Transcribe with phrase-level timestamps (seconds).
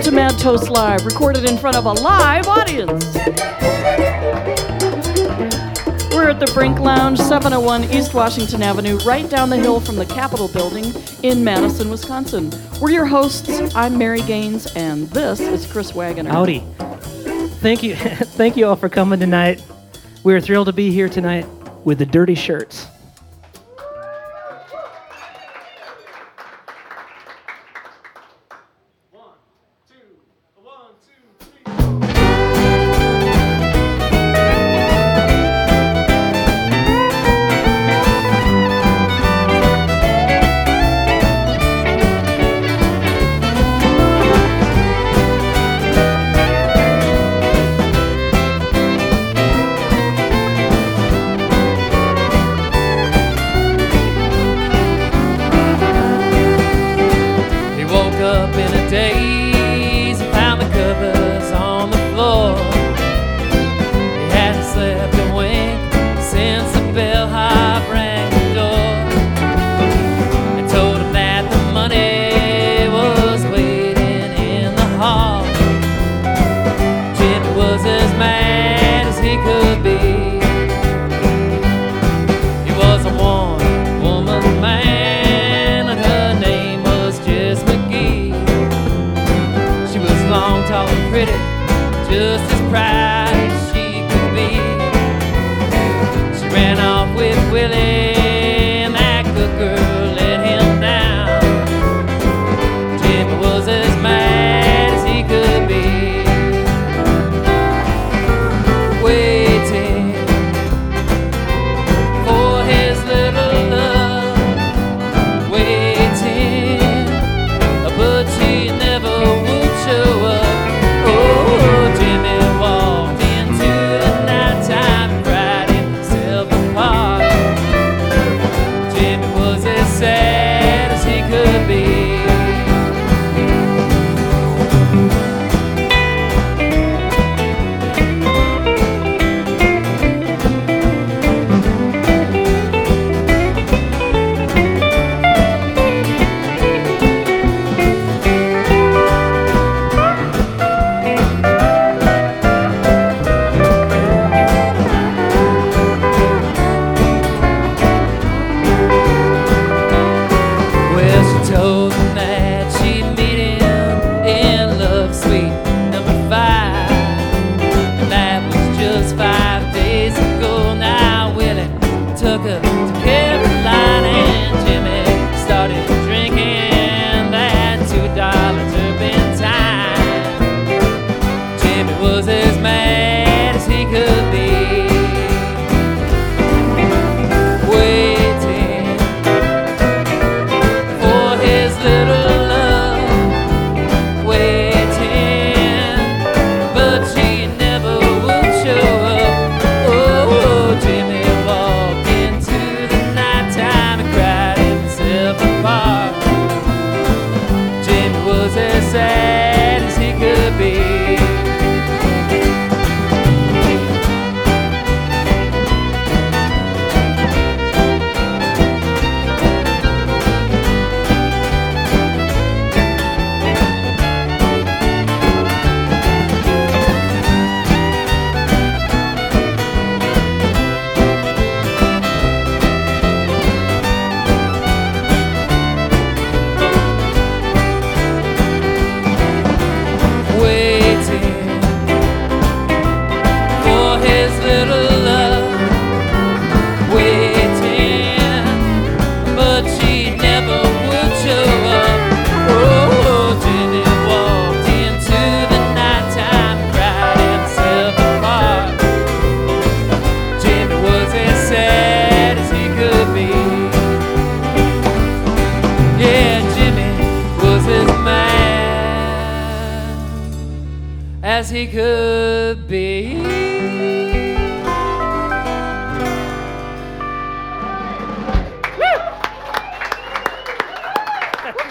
[0.00, 3.04] Welcome to Mad Toast Live, recorded in front of a live audience.
[6.14, 10.06] We're at the Brink Lounge, 701 East Washington Avenue, right down the hill from the
[10.06, 10.86] Capitol Building
[11.22, 12.50] in Madison, Wisconsin.
[12.80, 13.50] We're your hosts.
[13.74, 16.30] I'm Mary Gaines, and this is Chris Wagoner.
[16.30, 16.60] Howdy.
[17.60, 17.94] Thank you.
[17.96, 19.62] Thank you all for coming tonight.
[20.24, 21.46] We're thrilled to be here tonight
[21.84, 22.86] with the Dirty Shirts.
[91.24, 91.32] pretty,
[92.08, 93.09] just as proud.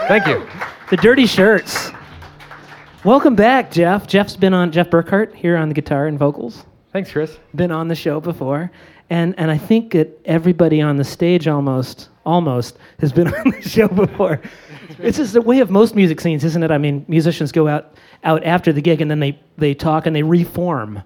[0.09, 0.43] Thank you.
[0.89, 1.91] The Dirty Shirts.
[3.03, 4.07] Welcome back, Jeff.
[4.07, 6.65] Jeff's been on Jeff Burkhart here on the guitar and vocals.
[6.91, 7.37] Thanks, Chris.
[7.53, 8.71] Been on the show before,
[9.11, 13.61] and and I think that everybody on the stage almost almost has been on the
[13.61, 14.41] show before.
[14.97, 16.71] This is the way of most music scenes, isn't it?
[16.71, 20.15] I mean, musicians go out out after the gig and then they they talk and
[20.15, 21.03] they reform.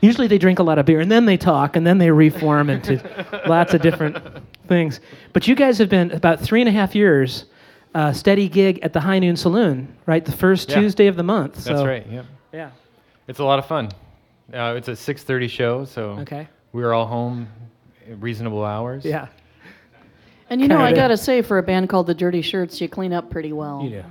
[0.00, 2.68] Usually they drink a lot of beer and then they talk and then they reform
[2.68, 3.00] into
[3.46, 4.18] lots of different
[4.66, 4.98] things.
[5.32, 7.44] But you guys have been about three and a half years
[7.94, 10.24] uh, steady gig at the High Noon Saloon, right?
[10.24, 10.80] The first Yeah.
[10.80, 11.64] Tuesday of the month.
[11.64, 12.06] That's so- right.
[12.10, 12.24] Yep.
[12.52, 12.70] Yeah.
[13.28, 13.88] It's a lot of fun.
[14.52, 16.48] Uh, it's a 6:30 show, so Okay.
[16.72, 17.46] we're all home
[18.10, 19.04] at reasonable hours.
[19.04, 19.26] Yeah.
[20.48, 21.00] And you know, I Kinda.
[21.00, 23.82] gotta say, for a band called the Dirty Shirts, you clean up pretty well.
[23.84, 24.04] You do.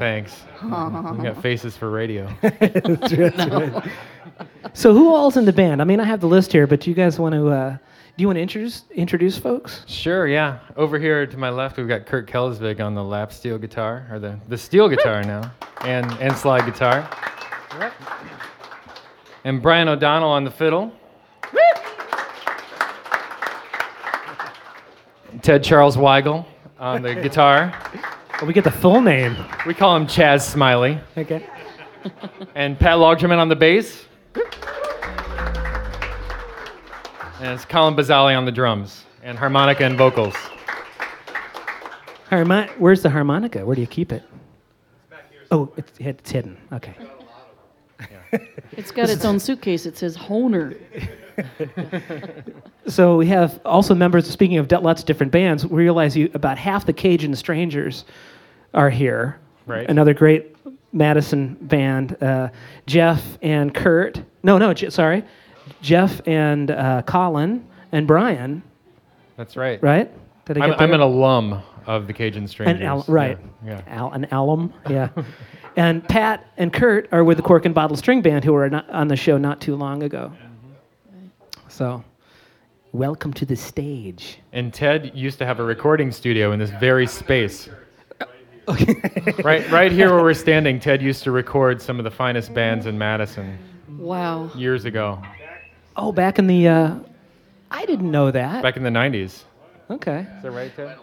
[0.00, 0.42] Thanks.
[0.64, 2.28] we got faces for radio.
[2.42, 3.84] That's right, that's right.
[4.74, 5.80] So who all's in the band?
[5.80, 7.48] I mean, I have the list here, but do you guys want to?
[7.48, 7.76] Uh,
[8.16, 9.82] do you want to introduce introduce folks?
[9.86, 10.60] Sure, yeah.
[10.76, 14.18] Over here to my left, we've got Kurt Kelsvig on the lap steel guitar, or
[14.18, 15.52] the, the steel guitar now,
[15.82, 17.08] and, and slide guitar.
[19.44, 20.92] And Brian O'Donnell on the fiddle.
[25.42, 26.46] Ted Charles Weigel
[26.78, 27.72] on the guitar.
[28.38, 29.34] Oh, we get the full name.
[29.66, 31.00] We call him Chaz Smiley.
[31.16, 31.48] Okay.
[32.54, 34.05] And Pat Loggerman on the bass.
[37.40, 40.34] And it's Colin Bazali on the drums and harmonica and vocals.
[42.30, 43.64] Harmon- Where's the harmonica?
[43.64, 44.22] Where do you keep it?
[45.50, 46.56] Oh, it's, it's hidden.
[46.72, 46.94] Okay.
[48.72, 49.86] It's got its own suitcase.
[49.86, 50.76] It says Hohner.
[52.88, 54.28] So we have also members.
[54.30, 58.04] Speaking of d- lots of different bands, we realize you about half the Cajun Strangers
[58.74, 59.40] are here.
[59.66, 59.88] Right.
[59.90, 60.54] Another great
[60.92, 62.20] Madison band.
[62.22, 62.50] Uh,
[62.86, 64.22] Jeff and Kurt.
[64.44, 64.72] No, no.
[64.72, 65.24] Je- sorry,
[65.82, 68.62] Jeff and uh, Colin and Brian.
[69.36, 69.82] That's right.
[69.82, 70.10] Right?
[70.46, 72.80] Did I I'm, get I'm an alum of the Cajun Strangers.
[72.80, 73.38] An al- right.
[73.64, 73.82] Yeah.
[73.86, 73.94] yeah.
[73.94, 74.72] Al- an alum.
[74.88, 75.08] Yeah.
[75.76, 78.88] and Pat and Kurt are with the Cork and Bottle String Band, who were not
[78.90, 80.32] on the show not too long ago.
[81.68, 82.02] So,
[82.92, 84.38] welcome to the stage.
[84.52, 87.68] And Ted used to have a recording studio in this very space.
[89.44, 92.86] right, right here where we're standing, Ted used to record some of the finest bands
[92.86, 93.58] in Madison
[93.88, 94.50] Wow.
[94.56, 95.22] years ago,
[95.96, 96.68] Oh, back in the.
[96.68, 96.94] Uh,
[97.70, 98.62] I didn't know that.
[98.62, 99.42] back in the 90s.
[99.90, 100.26] okay.
[100.36, 100.96] Is that right, Ted?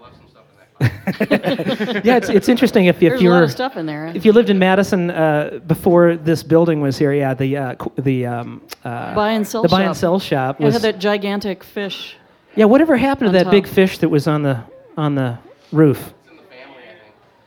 [2.03, 4.07] Yeah, it's, it's interesting if, if There's you a lot were of stuff in there.
[4.15, 7.13] if you lived in Madison uh, before this building was here.
[7.13, 9.97] Yeah, the uh, qu- the um, uh, Buy and sell the buy and shop.
[9.97, 12.15] sell shop It was had that gigantic fish.
[12.55, 12.65] yeah.
[12.65, 13.73] Whatever happened to on that big top.
[13.75, 14.61] fish that was on the
[14.97, 15.37] on the
[15.71, 16.13] roof?
[16.25, 16.83] It's in the family,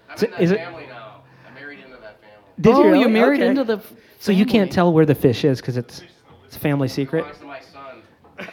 [0.08, 0.16] I think.
[0.16, 1.22] I'm Is in it- that is it- family now.
[1.50, 2.37] I married into that family.
[2.60, 2.90] Did oh, you?
[2.93, 3.10] really?
[3.10, 3.50] married Okay.
[3.50, 3.76] into the.
[3.78, 4.72] f- So you can't family.
[4.72, 6.02] tell where the fish is because it's
[6.46, 7.25] it's a family secret.
[7.25, 8.02] Belongs to my son.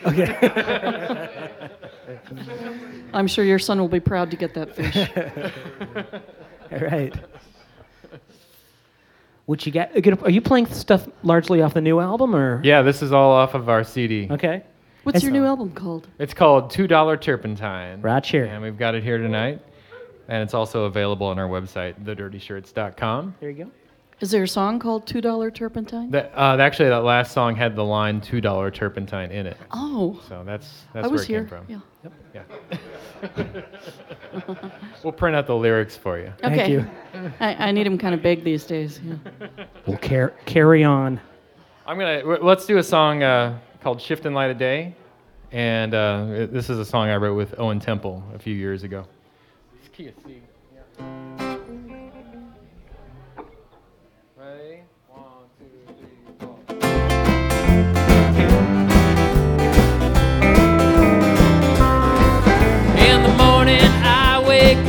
[0.05, 1.69] Okay.
[3.13, 4.95] I'm sure your son will be proud to get that fish.
[6.71, 7.13] All right.
[9.45, 9.91] What you got?
[10.23, 13.55] Are you playing stuff largely off the new album, or Yeah, this is all off
[13.55, 14.27] of our CD.
[14.31, 14.63] Okay.
[15.03, 16.07] What's It's- your new album called?
[16.17, 18.01] It's called $2 Turpentine.
[18.01, 18.45] Right here.
[18.45, 19.59] And we've got it here tonight.
[20.29, 23.35] And it's also available on our website, thedirtyshirts.com.
[23.41, 23.71] There you go.
[24.19, 26.11] Is there a song called Two Dollar Turpentine?
[26.11, 29.57] That, uh, actually, that last song had the line $2 turpentine in it.
[29.71, 31.39] oh, So that's, that's I where it here.
[31.45, 31.81] came from.
[32.33, 32.43] Yeah.
[33.23, 33.61] Yeah.
[35.03, 36.31] we'll print out the lyrics for you.
[36.39, 36.71] Thank Okay.
[36.71, 36.85] you.
[37.39, 38.99] I, I need them kind of big these days.
[39.03, 39.15] Yeah.
[39.87, 41.19] We'll car- carry on.
[41.85, 44.95] I'm gonna w- let's do a song uh, called "Shift and Light of Day,"
[45.51, 48.83] and uh, it- this is a song I wrote with Owen Temple a few years
[48.83, 49.05] ago.
[49.79, 50.41] It's key of C.
[50.97, 51.42] Ready?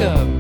[0.04, 0.34] I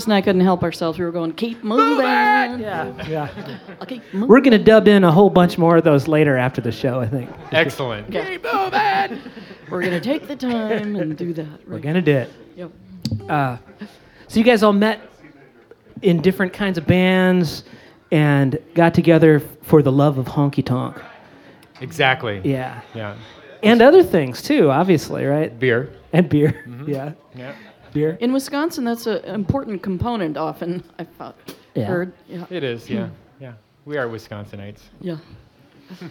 [0.00, 0.98] Chris and I couldn't help ourselves.
[0.98, 2.06] We were going, keep moving.
[2.06, 3.28] Yeah, yeah.
[3.78, 4.28] I'll keep moving.
[4.30, 7.00] We're gonna dub in a whole bunch more of those later after the show.
[7.00, 8.10] I think Excellent.
[8.10, 8.38] Yeah.
[9.70, 11.68] We're going to take the time and do that.
[11.68, 12.32] we're gonna do it.
[12.56, 12.70] Yep.
[13.28, 13.56] Uh,
[14.26, 15.00] so you guys all met
[16.02, 17.62] in different kinds of bands
[18.10, 20.96] and got together for the love of honky tonk.
[21.80, 22.40] Exactly.
[22.42, 23.14] Yeah, Yeah.
[23.62, 25.56] and other things too, obviously, right?
[25.56, 25.92] Beer.
[26.12, 26.64] And beer.
[26.88, 27.52] Yeah, Yeah.
[27.92, 28.16] Beer.
[28.20, 31.36] In Wisconsin, that's an important component often, I've thought,
[31.74, 31.84] Yeah.
[31.86, 32.12] heard.
[32.28, 32.46] Yeah.
[32.50, 32.88] It is.
[32.88, 33.08] Yeah.
[33.40, 33.52] Yeah.
[33.84, 34.80] We are Wisconsinites.
[35.00, 35.16] yeah.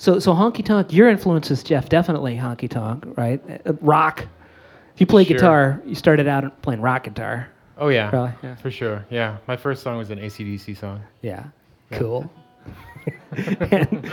[0.00, 0.92] So, so honky tonk.
[0.92, 3.42] Your influences, Jeff, definitely honky tonk, right?
[3.66, 4.24] Uh, rock.
[4.94, 5.36] If you play Sure.
[5.36, 7.48] guitar, you started out playing rock guitar.
[7.76, 8.08] Oh yeah.
[8.08, 8.54] Probably, yeah.
[8.54, 9.04] For sure.
[9.10, 9.38] Yeah.
[9.48, 11.00] My first song was an ACDC song.
[11.22, 11.46] Yeah.
[11.90, 12.30] Cool.
[13.32, 14.12] And-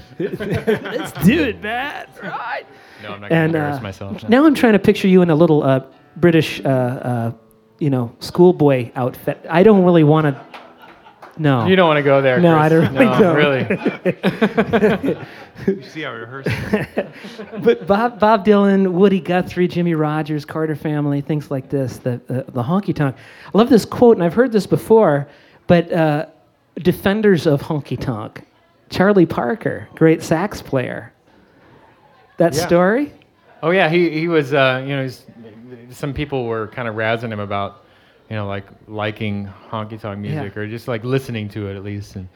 [0.18, 2.06] Let's do it, man.
[2.22, 2.64] Right.
[3.02, 4.26] No, I'm not gonna embarrass uh, myself.
[4.30, 5.80] now I'm trying to picture you in a little uh,
[6.16, 7.32] British, uh, uh,
[7.78, 9.44] you know, schoolboy outfit.
[9.48, 10.46] I don't really want to.
[11.38, 11.66] No.
[11.66, 12.40] You don't want to go there.
[12.40, 13.36] No, I don't really no, don't.
[13.36, 15.16] Really.
[15.66, 16.52] You see how we rehearsing?
[17.62, 22.44] but Bob, Bob Dylan, Woody Guthrie, Jimmie Rodgers, Carter Family, things like this, the, the,
[22.52, 23.16] the honky tonk.
[23.54, 25.28] I love this quote, and I've heard this before,
[25.66, 26.26] but uh,
[26.76, 28.42] defenders of honky tonk,
[28.90, 31.12] Charlie Parker, great sax player.
[32.36, 32.66] That Yeah.
[32.66, 33.12] story?
[33.62, 34.52] Oh yeah, he he was.
[34.52, 35.24] Uh, you know, he's,
[35.90, 37.84] some people were kind of razzing him about,
[38.30, 40.62] you know, like liking honky tonk music Yeah.
[40.62, 42.16] or just like listening to it at least.
[42.16, 42.28] And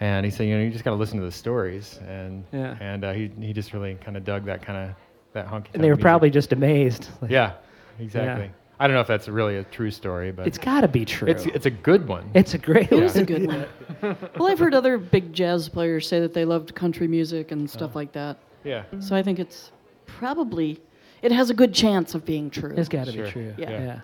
[0.00, 1.98] and he said, you know, you just got to listen to the stories.
[2.08, 2.76] And Yeah.
[2.80, 4.96] and uh, he he just really kind of dug that kind of
[5.32, 5.70] that honky tonk.
[5.74, 6.02] And they were music.
[6.02, 7.08] probably just amazed.
[7.20, 7.52] Like, Yeah,
[7.98, 8.50] exactly.
[8.80, 11.26] I don't know if that's really a true story, but It's got to be true.
[11.28, 12.30] it's it's a good one.
[12.34, 13.22] It's a great It is one.
[13.22, 13.66] a good one.
[14.38, 17.96] well, I've heard other big jazz players say that they loved country music and stuff
[17.96, 18.38] like that.
[18.62, 18.84] yeah.
[19.00, 19.72] So I think it's
[20.06, 20.80] probably
[21.22, 22.74] it has a good chance of being true.
[22.76, 23.24] It's got to Sure.
[23.24, 23.54] be true.
[23.58, 23.70] Yeah.
[23.70, 24.00] yeah.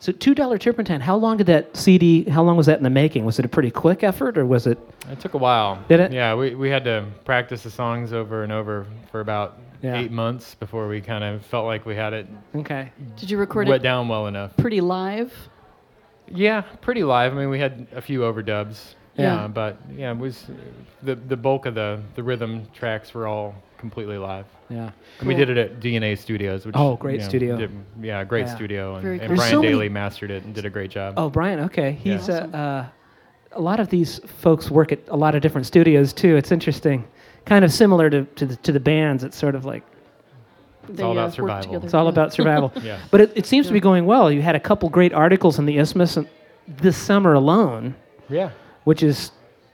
[0.00, 1.00] So two dollar turpentine.
[1.00, 2.22] How long did that CD?
[2.28, 3.24] How long was that in the making?
[3.24, 4.78] Was it a pretty quick effort, or was it?
[5.10, 5.82] It took a while.
[5.88, 6.12] Did it?
[6.12, 9.96] Yeah, we, we had to practice the songs over and over for about Yeah.
[9.96, 12.92] eight months before we kind of felt like we had it Okay.
[13.16, 14.56] Did you record wet it down well enough.
[14.56, 15.32] pretty live?
[16.30, 17.32] Yeah, pretty live.
[17.32, 18.94] I mean, we had a few overdubs.
[19.18, 19.34] Yeah.
[19.44, 20.46] uh, but yeah, it was
[21.02, 24.46] the the bulk of the the rhythm tracks were all completely live.
[24.68, 24.90] Yeah.
[25.20, 27.56] And We did it at DNA Studios, which Oh, great you know, studio.
[27.56, 27.70] did-
[28.02, 28.54] yeah, great Yeah.
[28.54, 31.14] studio, and, Very and Brian so many- Daly mastered it and did a great job.
[31.16, 31.60] Oh, Brian.
[31.60, 31.92] Okay.
[31.92, 32.54] He's Awesome.
[32.54, 32.84] uh, uh,
[33.52, 36.36] a lot of these folks work at a lot of different studios too.
[36.36, 37.04] It's interesting.
[37.46, 39.24] Kind of similar to to the, to the bands.
[39.24, 39.84] It's sort of like
[40.88, 41.62] They all about uh, work survival.
[41.64, 41.84] together.
[41.86, 42.72] it's all about survival.
[42.82, 42.98] Yeah.
[43.10, 44.30] But it, it seems to be going well.
[44.30, 46.28] You had a couple great articles in the Isthmus and-
[46.66, 47.94] this summer alone,
[48.28, 48.50] yeah,
[48.88, 49.32] which is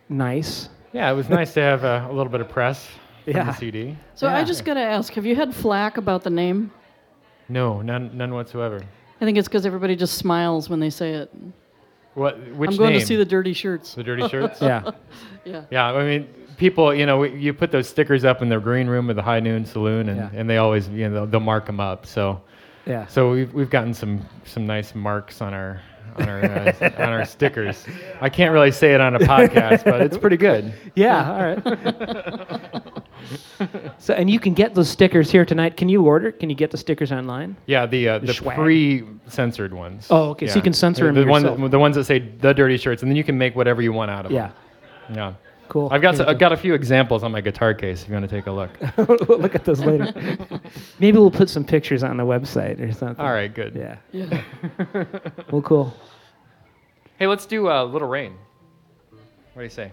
[0.09, 0.69] nice.
[0.93, 1.09] yeah.
[1.09, 2.89] It was nice to have a, a little bit of press
[3.25, 3.45] from Yeah.
[3.45, 3.97] the CD.
[4.17, 6.73] So I just got to ask: Have you had flack about the name?
[7.49, 8.83] No, none, none whatsoever.
[9.21, 11.31] I think it's because everybody just smiles when they say it.
[12.15, 12.39] What?
[12.57, 13.01] Which I'm going name?
[13.01, 13.95] to see the dirty shirts.
[13.95, 14.61] the dirty shirts.
[14.61, 14.91] Yeah.
[15.45, 15.65] Yeah.
[15.71, 18.87] Yeah, I mean, people, you know, we- you put those stickers up in their green
[18.89, 20.31] room of the High Noon Saloon, and, Yeah.
[20.41, 22.07] and they always, you know, they'll, they'll mark them up.
[22.07, 22.41] So,
[22.87, 23.05] Yeah.
[23.07, 25.83] so we've we've gotten some some nice marks on our
[26.17, 27.85] on our uh, on our stickers.
[28.21, 30.73] I can't really say it on a podcast, but it's pretty good.
[30.95, 32.93] Yeah, all right.
[33.99, 35.77] so, and you can get those stickers here tonight.
[35.77, 36.31] Can you order?
[36.31, 37.57] Can you get the stickers online?
[37.67, 38.57] Yeah, the uh, the swag.
[38.57, 40.07] pre-censored ones.
[40.11, 42.53] Oh, okay, so you can censor the, 'em the that, the ones that say the
[42.53, 44.51] dirty shirts, and then you can make whatever you want out of Yeah,
[45.09, 45.17] them.
[45.17, 45.33] Yeah.
[45.75, 45.89] Cool.
[45.91, 48.03] I've got Here some, you I've got a few examples on my guitar case.
[48.03, 48.71] If you want to take a look.
[49.29, 50.13] we'll look at those later.
[51.01, 53.25] Maybe we'll put some pictures on the website or something.
[53.25, 53.75] All right, good.
[53.75, 53.97] Yeah.
[54.13, 54.43] Yeah.
[55.51, 55.95] Well, cool.
[57.19, 58.37] Hey, let's do uh, Little Rain.
[59.53, 59.93] What do you say?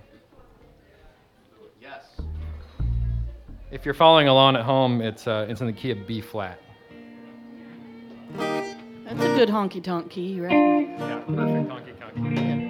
[1.81, 2.03] Yes.
[3.69, 6.59] If you're following along at home, it's uh, it's in the key of B flat.
[8.37, 10.51] That's a good honky tonk key, right?
[10.51, 12.21] Yeah, perfect honky conky.
[12.21, 12.60] Ready?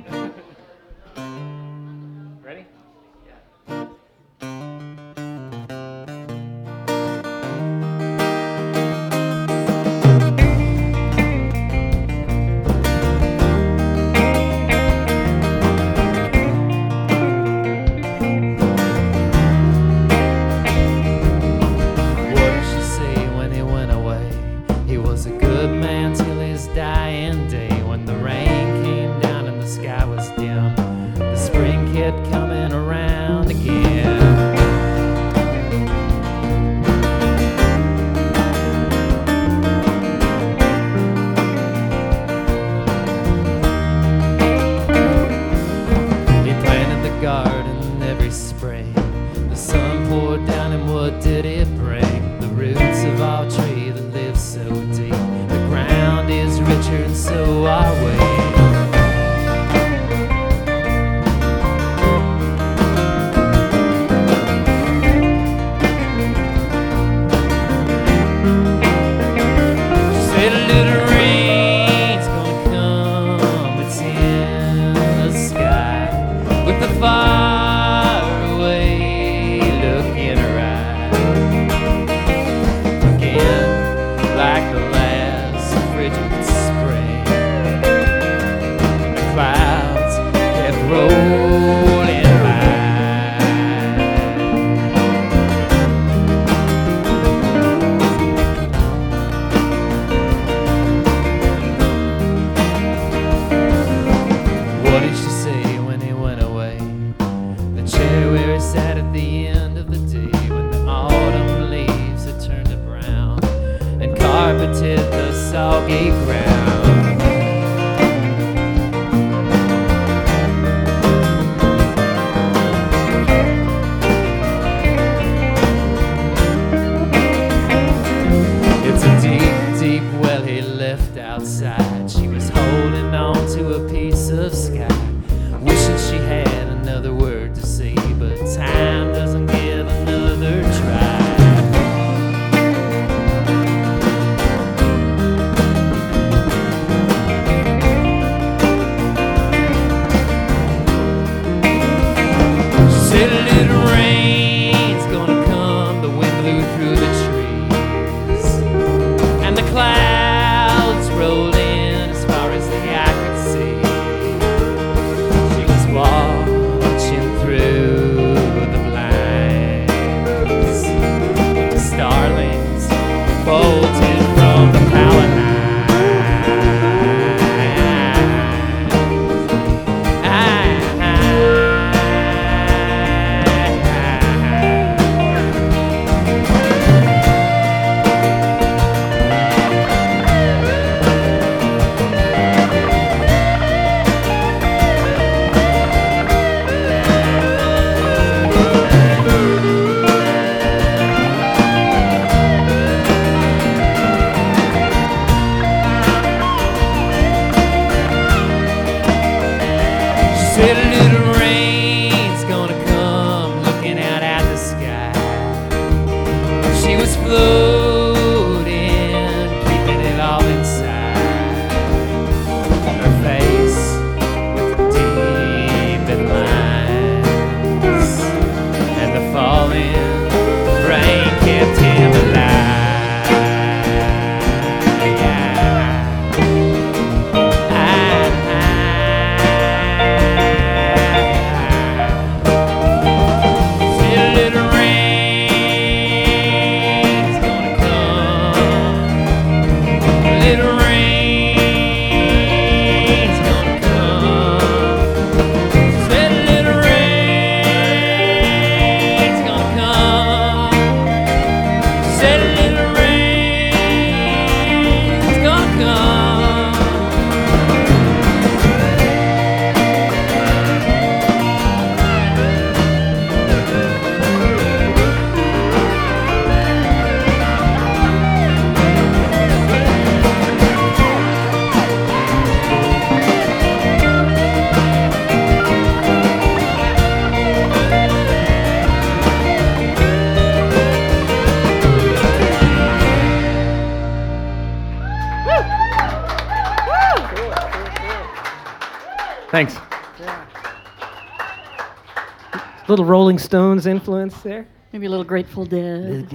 [302.92, 304.68] Little Rolling Stones influence there.
[304.92, 306.28] Maybe a little Grateful Dead.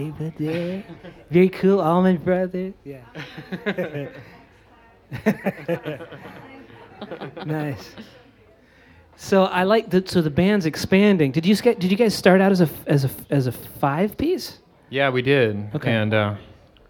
[1.31, 2.73] Very cool, Allman Brothers.
[2.83, 3.05] Yeah.
[7.45, 7.91] nice.
[9.19, 10.09] So I like that.
[10.09, 11.31] So the band's expanding.
[11.31, 11.79] Did you get?
[11.79, 14.61] Did you guys start out as a f- as a f- as a five piece?
[14.89, 15.69] Yeah, we did.
[15.75, 15.93] Okay.
[15.93, 16.37] And uh,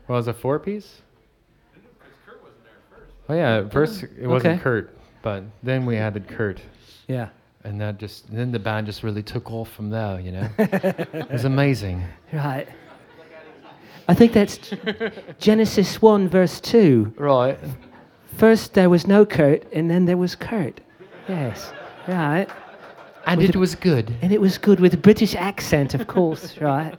[0.06, 1.02] well, was a four piece?
[3.28, 4.62] Oh yeah, at first it wasn't Okay.
[4.62, 6.60] Kurt, but then we added Kurt,
[7.08, 7.30] Yeah.
[7.66, 10.18] And that just then the band just really took off from there.
[10.20, 12.02] You know, it was amazing.
[12.32, 12.68] Right.
[14.08, 14.58] I think that's
[15.38, 17.12] Genesis one verse two.
[17.16, 17.58] Right.
[18.36, 20.80] First there was no Kurt, and then there was Kurt.
[21.28, 21.72] Yes.
[22.06, 22.46] Right.
[23.26, 24.14] And With it the- was good.
[24.22, 26.94] And it was good with a British accent, of course, right?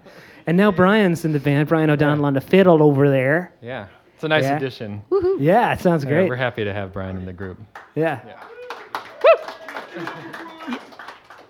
[0.48, 3.54] And now Brian's in the band, Brian O'Donnell on the fiddle over there.
[3.62, 4.58] Yeah, it's a nice Yeah.
[4.58, 5.02] addition.
[5.40, 6.30] Yeah, it sounds Yeah, great.
[6.30, 7.58] we're happy to have Brian in the group.
[7.96, 8.20] Yeah.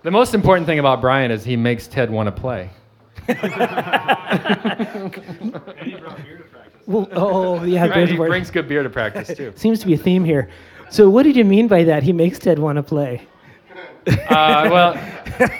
[0.02, 2.70] The most important thing about Brian is he makes Ted want to play.
[6.86, 8.28] Well, oh, yeah, Right, he word.
[8.28, 9.52] brings good beer to practice too.
[9.56, 10.48] Seems to be a theme here.
[10.90, 12.02] So, what did you mean by that?
[12.02, 13.26] He makes Ted want to play.
[14.06, 14.94] Uh, well,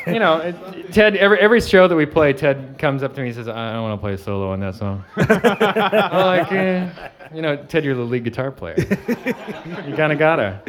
[0.07, 1.17] you know, it- Ted.
[1.17, 3.83] Every every show that we play, Ted comes up to me and says, "I don't
[3.83, 6.89] want to play solo on that song." I'm like, eh,
[7.35, 8.75] you know, Ted, you're the lead guitar player.
[8.79, 10.61] you kind of gotta.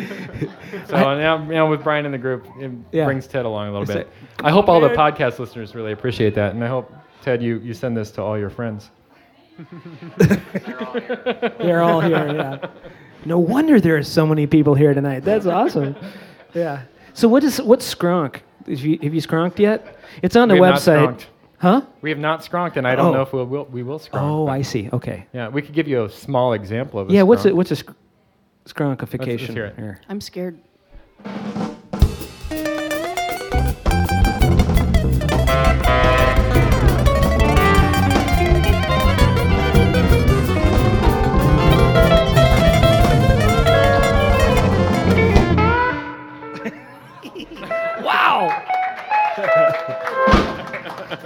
[0.87, 3.05] So now, you know, with Brian in the group, it Yeah.
[3.05, 4.07] brings Ted along a little It's bit.
[4.37, 7.59] like, I hope all the podcast listeners really appreciate that, and I hope Ted, you
[7.59, 8.89] you send this to all your friends.
[10.17, 12.69] They're all here, yeah.
[13.25, 15.21] No wonder there are so many people here tonight.
[15.23, 15.95] That's awesome.
[16.53, 16.83] Yeah.
[17.19, 18.37] So, what is what's Skronk?
[18.65, 19.97] Have you, have you skronked yet?
[20.21, 21.17] It's on the We have website.
[21.17, 21.25] skronked.
[21.57, 21.81] Huh?
[22.01, 23.13] We have not skronked, and I don't Oh.
[23.13, 24.21] know if we'll, we'll we will skronk.
[24.21, 24.89] Oh, I see.
[24.93, 25.25] Okay.
[25.33, 27.49] Yeah, we could give you a small example of a Yeah, what's skronk.
[27.49, 27.55] it?
[27.57, 27.91] What's a sk-
[28.65, 29.39] skronkification?
[29.41, 29.75] Let's hear it.
[29.75, 29.99] here?
[30.07, 30.59] I'm scared.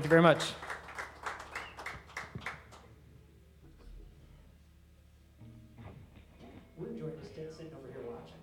[0.00, 0.54] Thank you very much.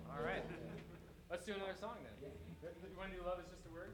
[0.08, 0.44] All right.
[1.28, 2.30] Let's do another song then.
[2.62, 3.90] You want to do Love is Just a Word?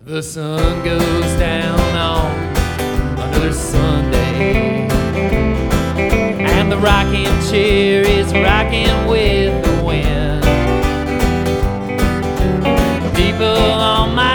[0.00, 2.32] The sun goes down on
[3.18, 4.88] another Sunday,
[6.40, 9.69] and the rocking chair is rocking with
[13.78, 14.29] on my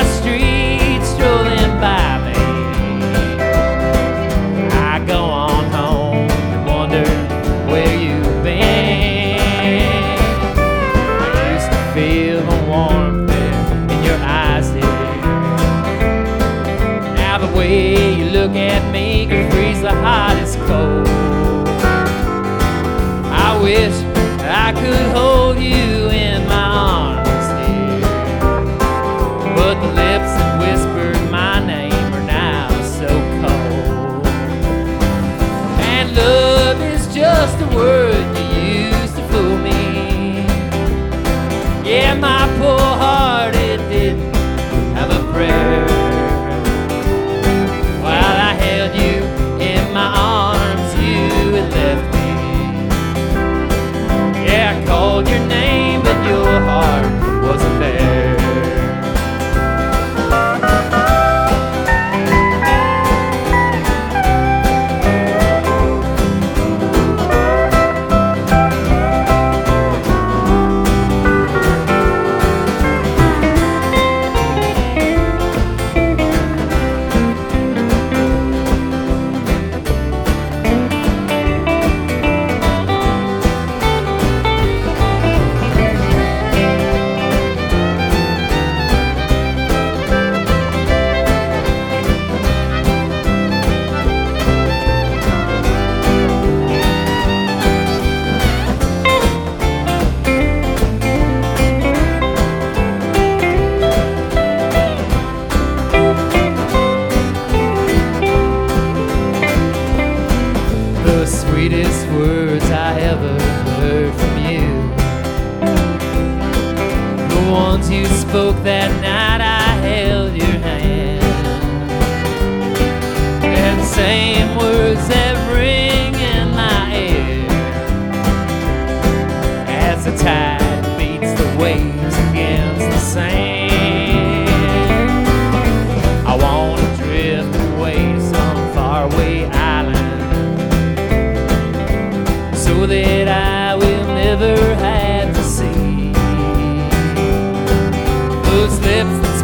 [55.15, 55.54] Called your name,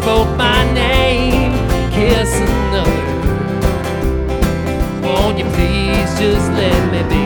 [0.02, 1.52] spoke my name
[1.92, 3.02] kiss another.
[5.00, 7.21] Won't you please just let me be,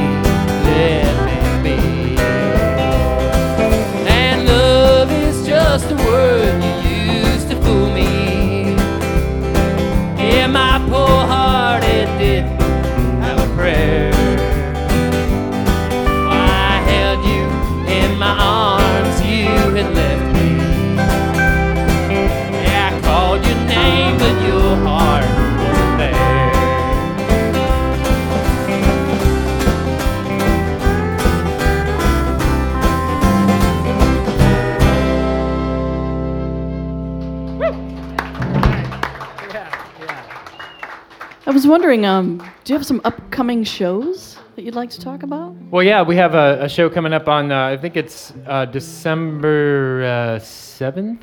[41.67, 45.53] was wondering, um, do you have some upcoming shows that you'd like to talk about?
[45.73, 48.67] Well, yeah, we have a, a show coming up on, uh, I think it's uh,
[48.67, 51.19] December uh, 7th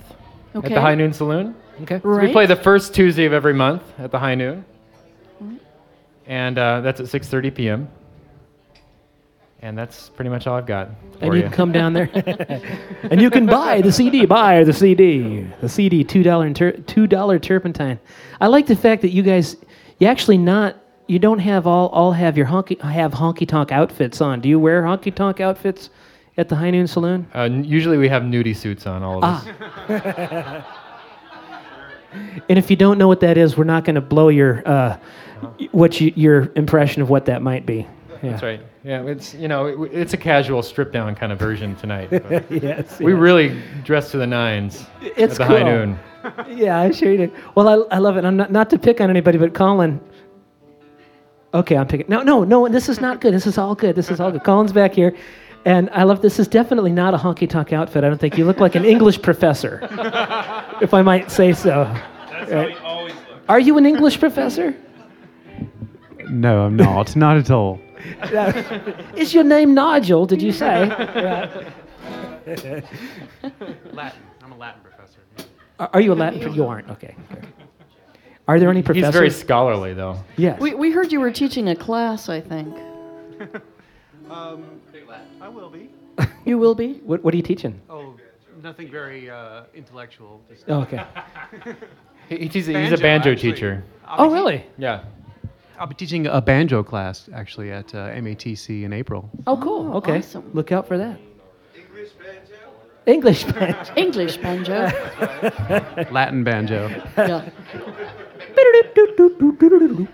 [0.54, 1.56] at the High Noon Saloon.
[1.84, 2.02] Okay.
[2.02, 4.66] So we play the first Tuesday of every month at the High Noon.
[6.28, 7.90] And uh, that's at 6.30 p.m.
[9.62, 10.90] And that's pretty much all I've got
[11.20, 11.44] for And you you.
[11.44, 12.10] can come down there,
[13.04, 14.26] and you can buy the CD.
[14.26, 15.48] Buy the CD.
[15.62, 17.98] The CD, two dollar tur- two dollar turpentine.
[18.42, 19.56] I like the fact that you guys,
[20.04, 20.76] you actually not,
[21.08, 24.42] you don't have all all have your honky have honky tonk outfits on.
[24.42, 25.90] Do you wear honky tonk outfits
[26.38, 27.28] at the High Noon Saloon?
[27.34, 29.48] Uh, n- usually we have nudie suits on, all of us.
[29.60, 30.80] Ah.
[32.48, 34.98] And if you don't know what that is, we're not going to blow your uh,
[35.72, 37.88] what you, your impression of what that might be.
[38.24, 38.32] Yeah.
[38.32, 38.62] That's right.
[38.86, 42.08] Yeah, it's you know it, it's a casual strip down kind of version tonight.
[42.50, 43.00] yes.
[43.00, 43.20] we yes.
[43.20, 45.68] really dress to the nines It's at the high cool.
[45.68, 46.00] noon.
[46.50, 47.34] yeah, I sure you did.
[47.56, 48.24] Well, I, I love it.
[48.24, 50.00] I'm not, not to pick on anybody, but Colin.
[51.54, 52.06] Okay, I'm picking.
[52.08, 52.70] No, no, no.
[52.70, 53.34] This is not good.
[53.34, 53.96] This is all good.
[53.96, 54.44] This is all good.
[54.46, 55.14] Colin's back here.
[55.66, 58.06] And I love this is definitely not a honky tonk outfit.
[58.06, 59.80] I don't think you look like an English professor,
[60.82, 61.84] if I might say so.
[62.30, 62.72] That's right.
[62.72, 63.46] How he always looks.
[63.50, 64.76] Are you an English professor?
[66.30, 67.16] No, I'm not.
[67.16, 67.80] not at all.
[69.16, 70.26] Is your name Nigel?
[70.26, 70.88] Did you say?
[73.92, 74.22] Latin.
[74.44, 75.20] I'm a Latin professor.
[75.80, 76.42] Are are you a Latin?
[76.42, 76.90] pro- You aren't.
[76.90, 77.16] Okay.
[77.32, 77.42] okay.
[78.48, 79.08] Are there any professors?
[79.08, 80.18] He's very scholarly, though.
[80.36, 80.60] yes.
[80.60, 82.76] We, we heard you were teaching a class, I think.
[84.30, 84.80] Um,
[85.42, 85.90] I will be.
[86.46, 86.94] You will be?
[87.06, 87.80] what, what are you teaching?
[87.90, 88.16] Oh,
[88.64, 90.42] nothing very uh, intellectual.
[90.50, 91.04] Just Oh, okay.
[92.30, 93.52] He, he's, he's a banjo actually.
[93.54, 93.84] teacher.
[94.06, 94.66] I'll Oh, really?
[94.78, 95.04] Yeah.
[95.80, 99.30] I'll be teaching a banjo class actually at uh, MATC in April.
[99.48, 99.92] Oh, cool.
[99.94, 100.20] Oh, Okay.
[100.20, 100.50] awesome.
[100.54, 101.20] Look out for that.
[101.76, 102.56] English banjo.
[103.06, 103.94] English banjo.
[103.98, 104.92] English banjo.
[106.12, 106.90] Latin banjo.
[107.18, 107.50] yeah.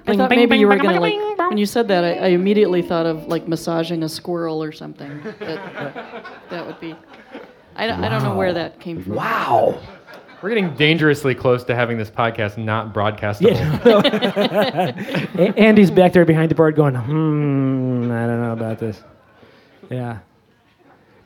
[0.07, 2.03] I thought maybe you were gonna like when you said that.
[2.03, 5.22] I, I immediately thought of like massaging a squirrel or something.
[5.39, 6.95] That, that would be.
[7.76, 9.16] I, don't- I don't know where that came from.
[9.16, 9.82] Wow.
[10.41, 13.55] We're getting dangerously close to having this podcast not broadcastable.
[15.37, 19.03] A- Andy's back there behind the board going, hmm, I don't know about this.
[19.89, 20.19] Yeah.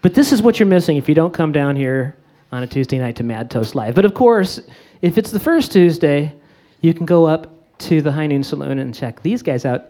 [0.01, 2.15] But this is what you're missing if you don't come down here
[2.51, 3.93] on a Tuesday night to Mad Toast Live.
[3.93, 4.59] But of course,
[5.03, 6.33] if it's the first Tuesday,
[6.81, 9.89] you can go up to the High Noon Saloon and check these guys out.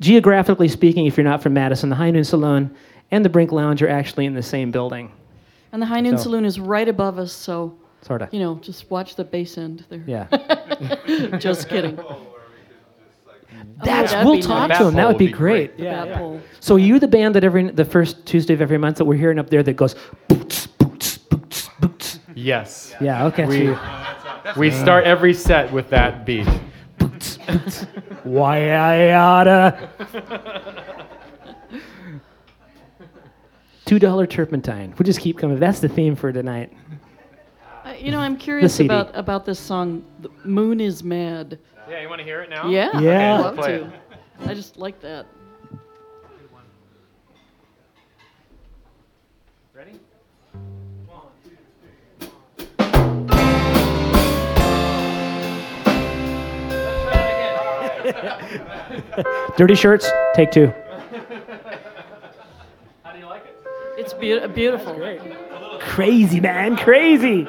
[0.00, 2.74] Geographically speaking, if you're not from Madison, the High Noon Saloon
[3.12, 5.12] and the Brink Lounge are actually in the same building,
[5.72, 8.32] And the High Noon So- Saloon is right above us, so sort of.
[8.32, 10.02] you know, just watch the bass end there.
[10.06, 10.26] Yeah.
[11.38, 11.98] just kidding.
[13.84, 14.78] That's, that'd we'll talk nice.
[14.78, 14.94] to him.
[14.94, 15.76] That would be would be great.
[15.76, 16.18] The Yeah, yeah.
[16.18, 16.40] pole.
[16.60, 19.38] So you the band that every the first Tuesday of every month that we're hearing
[19.38, 19.94] up there that goes
[20.28, 22.20] boots boots boots boots.
[22.34, 22.94] Yes.
[23.00, 23.44] Yeah, okay.
[23.44, 23.78] We, so
[24.56, 26.48] we start every set with that beat.
[26.98, 27.82] boots boots.
[28.24, 29.90] Why I oughta.
[33.84, 34.94] Two dollar turpentine.
[34.98, 35.58] We'll just keep coming.
[35.60, 36.72] That's the theme for tonight.
[37.98, 38.86] You know, I'm curious CD.
[38.86, 40.04] about about this song.
[40.20, 41.58] The Moon is mad.
[41.88, 42.68] Yeah, you want to hear it now?
[42.68, 43.36] Yeah, Yeah.
[43.36, 43.92] I'd love to.
[44.44, 45.26] I just like that.
[49.72, 49.98] Ready?
[59.56, 60.08] Dirty shirts.
[60.34, 60.72] Take two.
[63.02, 63.56] How do you like it?
[63.98, 64.94] It's beau- beautiful.
[65.80, 67.46] Crazy man, crazy.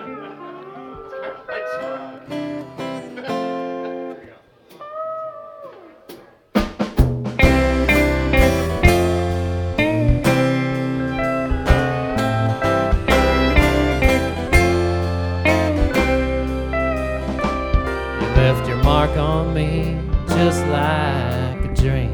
[20.37, 22.13] Just like a dream.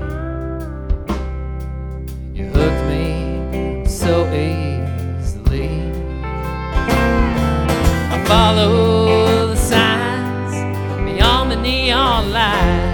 [2.33, 5.91] You hooked me so easily.
[8.15, 10.53] I follow the signs
[11.03, 12.93] beyond the neon light.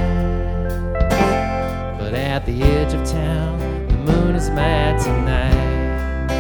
[2.00, 6.34] But at the edge of town, the moon is mad tonight.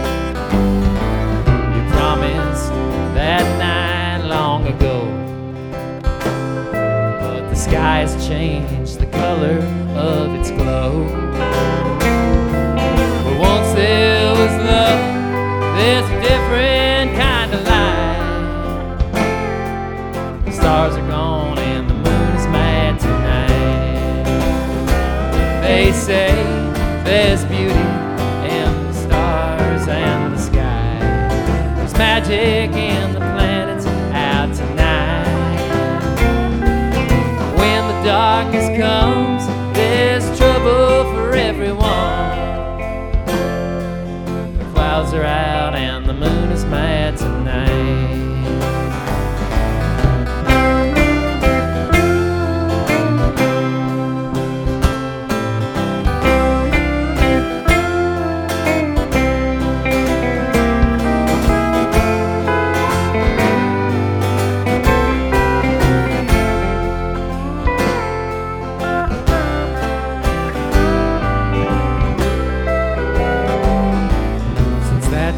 [1.75, 2.71] You promised
[3.13, 4.98] that night long ago.
[7.69, 9.59] But the sky has changed the color
[9.95, 11.05] of its glow.
[13.23, 14.99] But once there was love,
[15.77, 19.05] there's a different kind of light.
[20.45, 24.23] The stars are gone and the moon is mad tonight.
[25.61, 26.33] They say
[27.03, 27.73] there's beauty
[28.49, 30.99] in the stars and the sky.
[31.75, 32.71] There's magic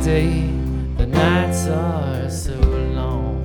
[0.04, 0.42] day,
[0.98, 3.38] the nights are so long.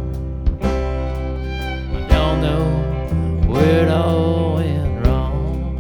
[0.63, 5.79] I don't know where it all went wrong.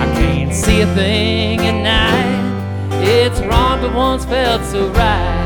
[0.00, 3.02] I can't see a thing at night.
[3.04, 5.39] It's wrong, but once felt so right.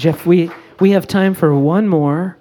[0.00, 2.38] Jeff, we we have time for one more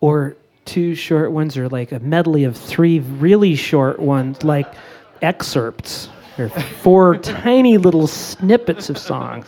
[0.00, 4.72] or two short ones or like a medley of three really short ones like
[5.20, 6.08] excerpts
[6.38, 9.44] or four tiny little snippets of songs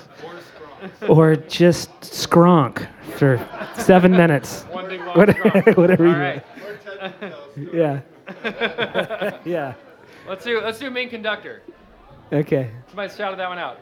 [1.09, 3.39] or just skronk for
[3.79, 4.65] seven minutes.
[4.65, 6.43] One big long whatever, whatever
[7.73, 8.01] yeah.
[9.45, 9.75] Yeah.
[10.27, 11.63] Let's do let's do main conductor.
[12.33, 12.73] Okay.
[12.89, 13.79] Somebody shouted that one out.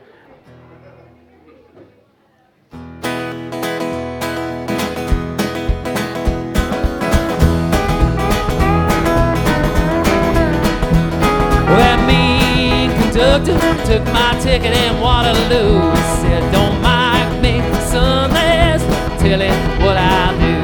[13.13, 13.45] Took
[13.87, 15.95] took my ticket in Waterloo.
[16.23, 18.85] Said, don't mind me, son, let's
[19.21, 20.57] tell it what I do.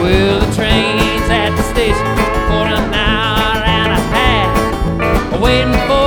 [0.00, 2.08] Well, the train's at the station
[2.48, 6.03] for an hour and a half, waiting for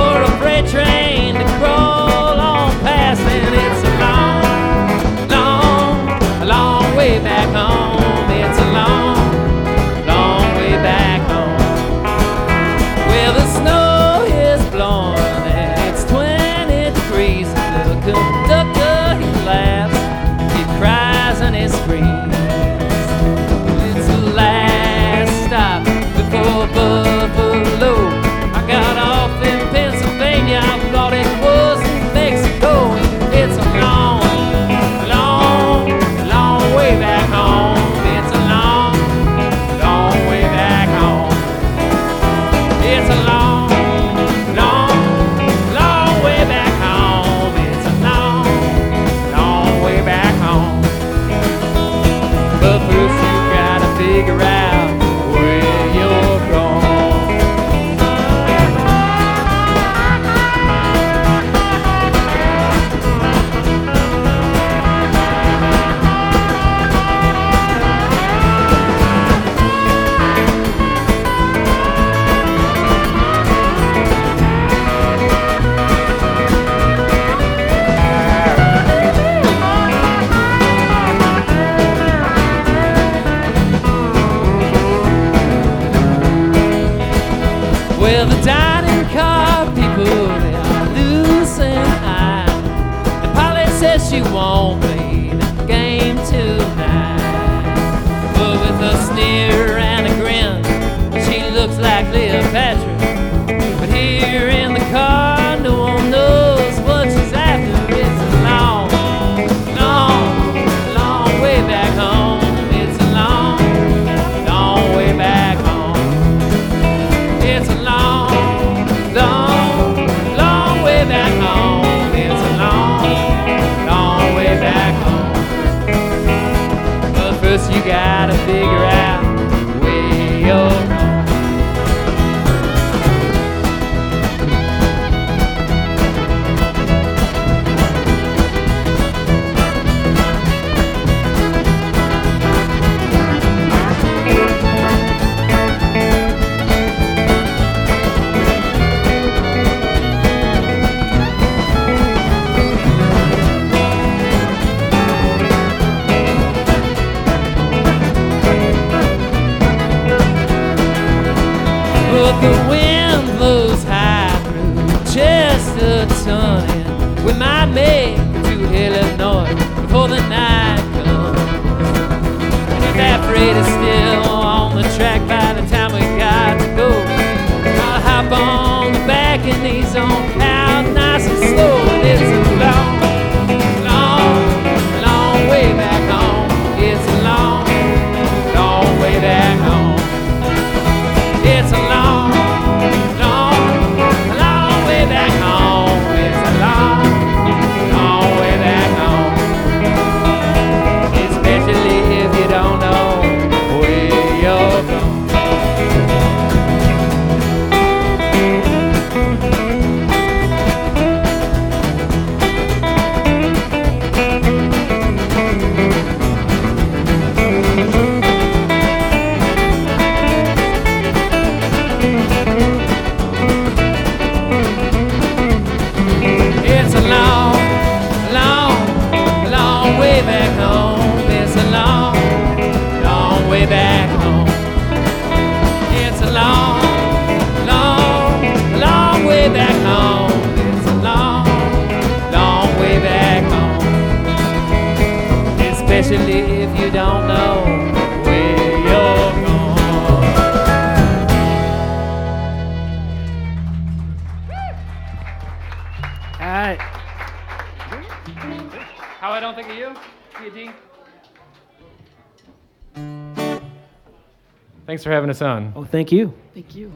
[265.08, 265.72] for having us on.
[265.74, 266.34] Oh, thank you.
[266.52, 266.92] Thank you.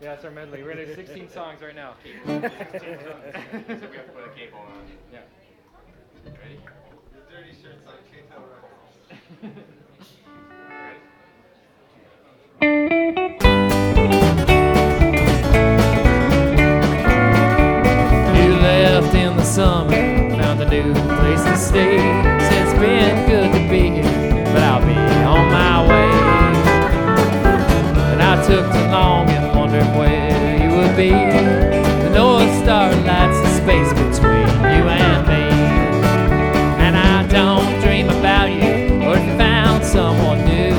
[0.00, 0.64] Yeah, it's our medley.
[0.64, 1.94] We're gonna do 16 songs right now.
[2.04, 4.84] So we have to put a cable on.
[5.12, 5.20] Yeah.
[6.24, 6.58] Ready?
[7.12, 9.72] The dirty shirts on K-Tel Records.
[18.34, 19.92] You left in the summer,
[20.36, 22.31] found a new place to stay.
[31.02, 31.10] Be.
[31.10, 35.44] The North Star lights the space between you and me.
[36.84, 40.74] And I don't dream about you, or if you found someone new.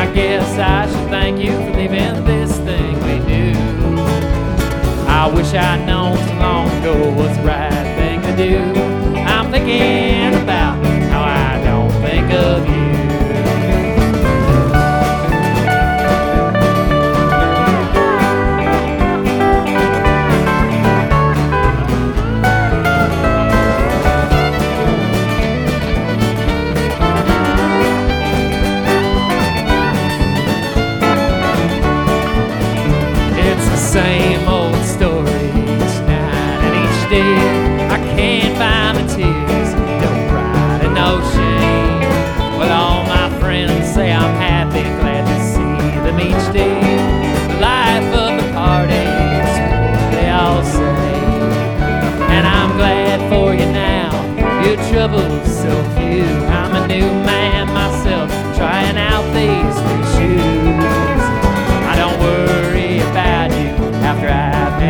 [0.00, 3.46] I guess I should thank you for leaving this thing we do.
[5.06, 7.67] I wish I'd known so long ago what's right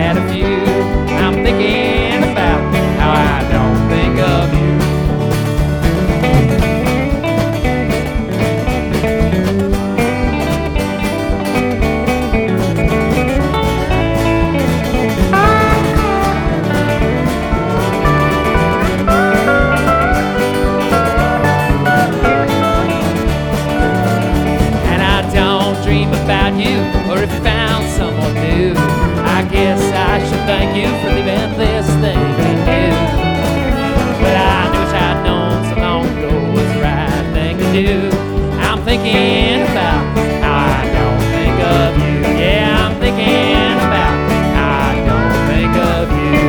[0.09, 0.57] had a few.
[1.23, 2.61] I'm thinking about
[2.99, 4.73] how I don't think of you.
[24.91, 26.79] And I don't dream about you.
[30.49, 32.97] Thank you for leaving this thing we knew.
[34.17, 38.09] But I wish I'd known so long ago was the right thing to do.
[38.57, 42.17] I'm thinking about how I don't think of you.
[42.41, 44.17] Yeah, I'm thinking about
[44.57, 46.41] how I don't think of you.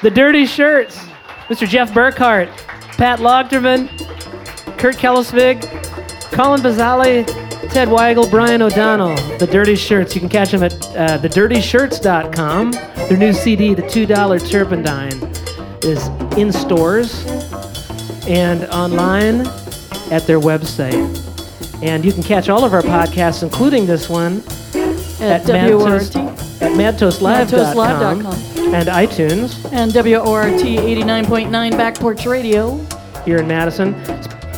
[0.00, 0.96] The Dirty Shirts.
[1.48, 1.66] Mr.
[1.68, 2.48] Jeff Burkhart,
[2.96, 3.88] Pat Logterman,
[4.78, 5.62] Kurt Kellisvig,
[6.32, 7.26] Colin Bazali,
[7.72, 9.16] Ted Weigel, Brian O'Donnell.
[9.38, 10.14] The Dirty Shirts.
[10.14, 12.70] You can catch them at uh, thedirtyshirts.com.
[13.08, 15.12] Their new CD, The $2 Turpentine,
[15.82, 16.06] is
[16.38, 17.24] in stores
[18.26, 19.46] and online
[20.12, 21.24] at their website.
[21.82, 24.38] And you can catch all of our podcasts, including this one,
[25.20, 28.74] At Madtoast- WORT at madtoastlive.com madtoastlive.com.
[28.74, 29.72] and iTunes.
[29.72, 32.78] and WORT 89.9 Back Porch Radio.
[33.24, 33.94] here in Madison.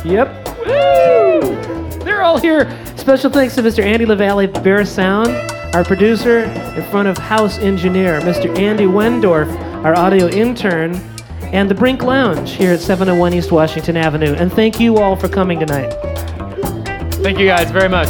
[0.03, 0.47] Yep.
[0.65, 1.99] Woo!
[2.03, 2.69] They're all here.
[2.97, 3.83] Special thanks to Mr.
[3.83, 5.29] Andy LaValle, Bear Sound,
[5.75, 6.43] our producer,
[6.75, 8.55] in front of house engineer, Mr.
[8.57, 9.47] Andy Wendorf,
[9.83, 10.95] our audio intern,
[11.51, 14.33] and the Brink Lounge here at 701 East Washington Avenue.
[14.33, 15.91] And thank you all for coming tonight.
[17.15, 18.09] Thank you guys very much.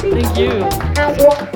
[0.00, 1.55] Thank you.